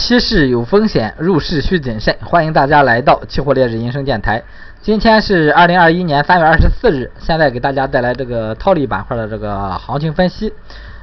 [0.00, 2.16] 期市有风险，入市需谨慎。
[2.22, 4.42] 欢迎大家来到期货烈日银生电台。
[4.80, 10.54] 今天是二零二一年三月二十四日，现在给大家带来这个套利板块的这个行情分析。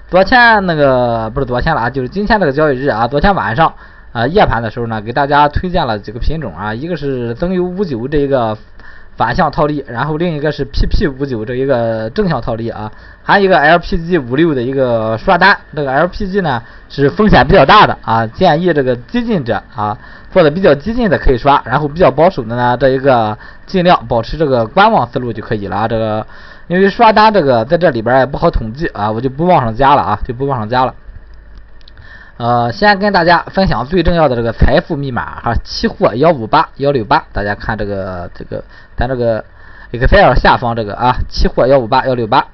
[0.10, 3.72] 昨天那个不是昨天了啊，就是今天这个交易日啊，昨天晚上
[4.14, 8.58] 啊夜盘的时候呢，给大家推荐了几个品种啊，一个是增油五九这一个。
[9.18, 12.92] 反向套利，然后另一个是 PP 五九这一个正向套利啊，
[13.24, 19.98] 还有一个 LPG 五六的一个刷单，这个 LPG 呢是风险比较大的啊，建议这个激进者啊
[20.32, 23.36] 做的比较激进的可以刷，然后比较保守的呢这一个
[23.66, 25.88] 尽量保持这个观望思路就可以了啊。
[25.88, 26.26] 这个
[26.68, 30.94] 因为刷单这个在这里边也不好统计啊，我就不往上加了啊，就不往上加了。
[32.38, 38.64] 呃，先跟大家分享最重要的这个财富密码哈，期货幺五八幺六八，大家看这个这个
[38.96, 39.44] 咱这个
[39.92, 42.46] Excel 下方这个啊，期货幺五八幺六八，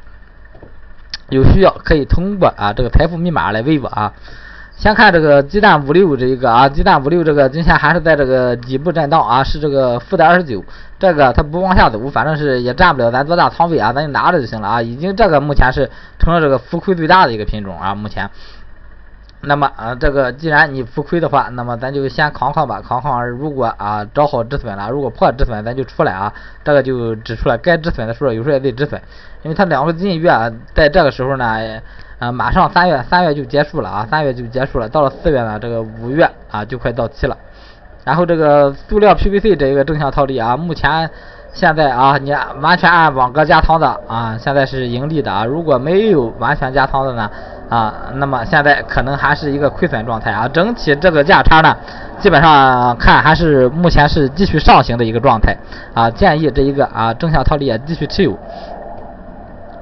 [1.27, 4.13] 有需要可以通过啊这个财富密码来问我啊。
[4.77, 10.63] 先看这个鸡蛋五六这一个啊，鸡蛋五六这个今天还是在这个底部震荡啊，是这个负的二十九，
[10.97, 14.81] 这个它不往下走，反正是也占不了咱多大仓位啊，咱就拿着就行了啊。
[14.81, 18.29] 已经这个目前是成了这个浮亏最大的一个品种啊，目前。
[19.45, 23.29] 那么啊，这个既然你浮亏的话，那么咱就先扛扛吧，扛扛。
[23.29, 26.33] 如果啊找好止损了，如果破止损，咱就出来啊。
[26.63, 29.01] 这个就止出来，该止损的时候有时候也得止损，
[29.41, 30.31] 因为它两个金月
[30.73, 31.81] 在这个时候呢，
[32.19, 34.87] 啊马上三月三月就结束了啊，三月就结束了。
[34.87, 37.37] 到了四月呢，这个五月啊就快到期了。
[38.05, 41.09] 然后这个塑料 PVC 这一个正向套利啊，目前
[41.53, 45.45] 现在啊你完全按网格加仓的啊，现在是盈利的啊。
[45.45, 47.29] 如果没有完全加仓的呢？
[47.69, 51.75] 啊，那么现在可能还是一个亏损状态啊，整体这个价差呢，
[52.19, 55.55] 基本上看还是目前是继续上行的一个状态
[55.93, 58.37] 啊，建议这一个啊正向套利也继续持有。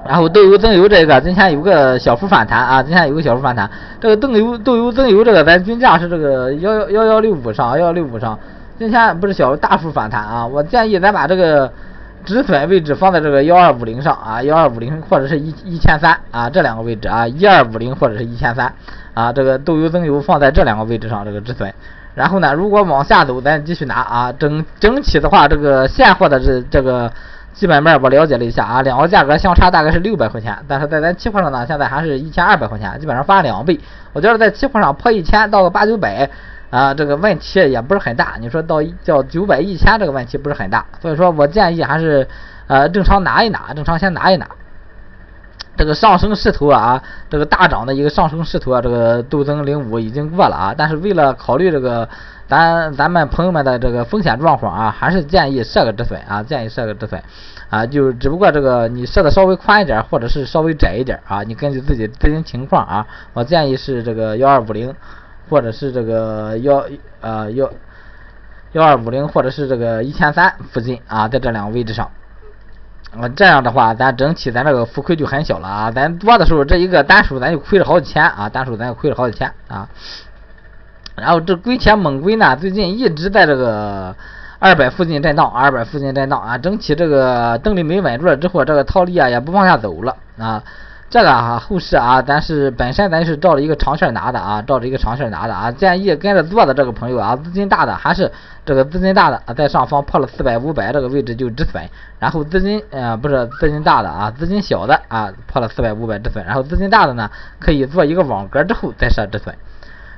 [0.08, 8.38] 然后豆油增油这个今天有个小幅反弹啊，今天有个小幅反弹，这个豆油豆油增油这个咱均价是这个幺幺幺幺六五上幺幺六五上，
[8.81, 11.71] 今天不是小大幅反弹啊，我建议咱把这个。
[12.23, 18.71] 止损位置放在这个幺二五零上啊，幺二五零或者是一一千三啊，这两个位置啊，一二五零或者是一千三
[19.15, 21.71] 啊，这个豆油增油放在这两个位置上这个止损。
[22.14, 24.31] 然后呢，如果往下走，咱继续拿啊。
[24.31, 27.11] 整整体的话，这个现货的这这个
[27.53, 33.80] 基本面我了解了一下啊，两个价格相差大概是六百块钱，但是在咱期货上呢，现在还是一千二百块钱，基本上翻两倍。
[34.14, 36.30] 我觉得在期货上破一千到个八九百。
[36.71, 38.37] 啊，这个问题也不是很大。
[38.39, 40.83] 你说到叫九百一千，这个问题不是很大。
[41.02, 42.27] 所以说我建议还是
[42.67, 44.48] 呃正常拿一拿，正常先拿一拿。
[45.77, 50.73] 这个上升势头啊，这个大涨的一个上升势头啊，这个豆增零五已经过了啊。
[50.77, 52.08] 但是为了考虑这个
[52.48, 57.21] 咱咱们朋友们的这个风险状况啊，还是建议设个止损啊，建议设个止损
[57.70, 57.86] 啊。
[57.86, 64.93] 就只不过这个你设的稍微宽一点，或者是稍微窄一点啊，你根据自己资金情况啊，我建议是这个幺二五零。
[65.52, 66.86] 或者是这个幺
[67.20, 67.70] 呃幺
[68.72, 72.10] 幺二五零，或者是这个一千三附近啊，在这两个位置上，
[73.20, 75.92] 啊这样的话，咱整体咱这个浮亏就很小了啊。
[75.92, 79.89] 咱多的时候，这一个单数咱就亏了好几千啊，单数咱就亏了好几千啊。
[81.17, 84.16] 然后这硅铁锰硅呢，最近一直在这个
[84.58, 86.58] 二百附近震荡，二百附近震荡啊。
[86.58, 90.64] 整体这个动力没稳住了之后，这个套利啊也不往下走了啊。
[91.11, 95.70] 这个啊，后市啊，咱是本身咱是照着一个长线拿的啊，照着一个长线拿的啊。
[95.70, 98.32] 建议跟着做的这个朋友啊，资金大的还是
[98.66, 101.83] 这个资金大的啊，在上方破了四百五百这个位置就止损，
[102.17, 107.30] 然后资金呃不是资金大的啊，资金小的啊破了四百五百止损，然后资金大的呢
[107.60, 109.54] 可以做一个网格之后再设止损。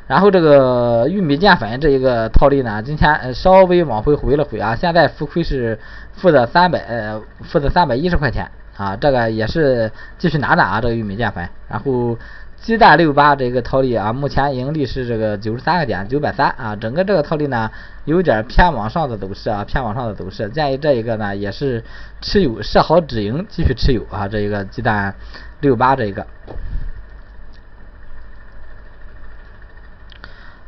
[0.05, 5.79] 然后这个玉米淀粉这一个套利呢，今天稍微往回回了回啊，现在浮亏是
[6.11, 8.47] 负的三百呃负的三百一十块钱。
[8.75, 11.47] 啊，这个也是继续拿的啊，这个玉米淀粉。
[11.69, 12.17] 然后
[12.57, 16.75] 鸡蛋六八这个套利啊，目前盈利是这个九十三个点，九百三啊。
[16.75, 17.69] 整个这个套利呢，
[18.05, 20.49] 有点偏往上的走势啊，偏往上的走势。
[20.49, 21.83] 建议这一个呢，也是
[22.19, 24.27] 持有设好止盈，继续持有啊。
[24.27, 25.13] 这一个鸡蛋
[25.61, 26.25] 六八这一个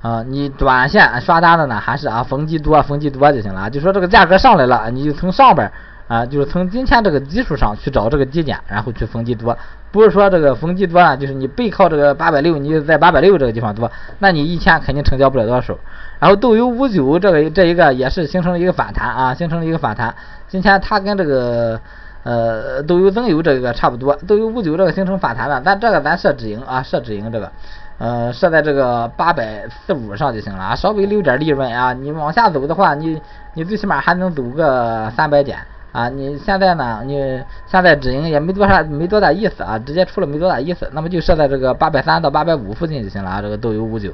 [0.02, 3.68] 啊，你短线刷单的呢，还是啊逢低多，逢低多就行了。
[3.72, 5.72] 就说这个价格上来了，你就从上边。
[6.08, 9.58] 啊，就是从今天这个基础上去找这个低点，然后去逢低多，
[9.92, 15.76] 不是说这个逢低多啊，就是你背靠这个八百六，你在八百六这个地方多，那你一天肯定成交不了多少。
[16.20, 20.14] 然后豆油五九这个这一个也是形成了一个反弹啊，形成了一个反弹。
[20.48, 21.80] 今天它跟这个
[22.22, 27.52] 呃豆油增油这个差不多，豆油五九这个形成反弹了，咱这个咱设止盈啊，设止盈这个，
[27.98, 33.20] 呃设在这个八百四五上就行了啊，稍微留点利润啊，你往下走的话，你
[33.56, 35.58] 你最起码还能走个三百点。
[35.96, 37.02] 啊，你现在呢？
[37.06, 43.42] 你现在止盈也没多少，没多大意思啊，直接出了没多大意思，那么就设在这个八百三到八百五附近就行了啊。
[43.42, 44.12] 这个豆油五九，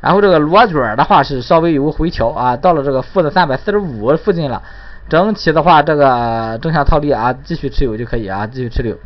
[0.00, 4.60] 然后这个螺卷的话是稍微有回调啊，到了这个负的三百四十五附近了。
[5.08, 8.96] 整体的话，这个正向套利啊，继续持有就可以啊，继续持有。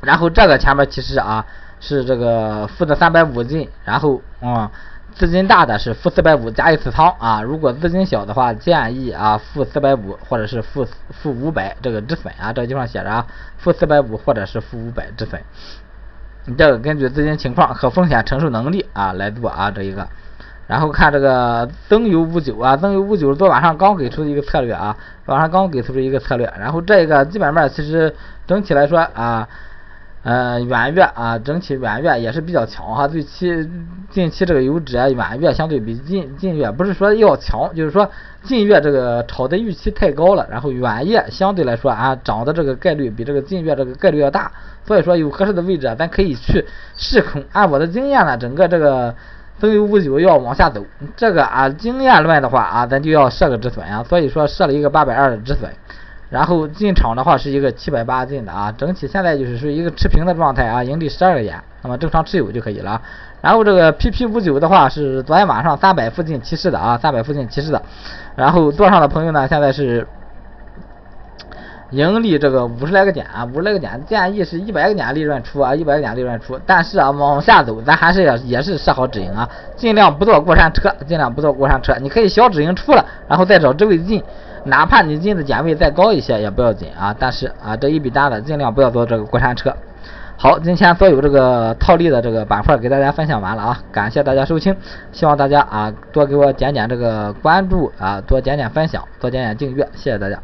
[0.00, 1.46] 然后这个前面其实啊
[1.78, 4.68] 是这个负的三百五进，然后啊
[5.12, 13.26] 资金大的是负四百五加一次仓啊，如果资金小的话，建议啊负四百五或者是负负五百这个止损啊，这个地方写着啊
[13.58, 15.40] 负四百五或者是负五百止损。
[16.46, 20.08] 你这个根据资金情况和风险承受能力啊来做啊这一个。
[20.66, 24.96] 然后看这个增油五九啊，增油五九昨晚上刚给出的一个策略啊，
[25.26, 26.50] 晚上刚给出的一个策略。
[26.58, 28.14] 然后这个基本面其实
[28.46, 29.46] 整体来说啊，
[30.24, 33.06] 呃远月啊，整体远月也是比较强哈。
[33.06, 33.70] 最期
[34.10, 38.10] 近期这个油脂啊，远月相对比近近月不是说要强，就是说
[38.42, 44.50] 近月这个炒的预期太高了，然后远月相对来说啊涨的这个概率比这个近月这个概率要大。
[44.84, 46.64] 所以说有合适的位置啊，咱可以去
[46.96, 47.44] 试空。
[47.52, 49.14] 按我的经验呢，整个这个。
[49.56, 50.84] 增油五九要往下走，
[51.16, 55.70] 这个啊经验论的话啊，咱就要设个止损啊，所以说设了一个八百二的止损，
[56.34, 63.00] 然后进场的话是一个七百八进的啊，整体现在就是属于一个持平的状态啊，盈利十二个点，那么正常持有就可以了。
[63.40, 67.80] 然后这个 PP 五九的话是昨天晚上三百附近提示的啊，三百附近提示的，
[68.34, 70.04] 然后做上的朋友呢现在是。
[71.90, 76.58] 盈利这个五十来个点啊，五十来个点，建议是一百个点利润出啊，一百个点利润出。
[76.66, 81.94] 但是啊，往下走，咱还是要也是设好止盈啊，尽量不做过山车，尽量不做过山车。
[82.00, 84.20] 你可以小止盈出了，然后再找职位进，
[84.64, 87.14] 哪怕你进的点位再高一些也不要紧啊。
[87.18, 89.74] 但是啊，这一笔单子尽量不要做这个过山车。
[90.36, 94.76] 好，今天所有这个套利的这个板块给大家分享完了啊，感谢大家收听，
[95.12, 100.36] 希望大家啊多给我点点这个关注啊，多点点分享，多点点订阅，谢谢大家。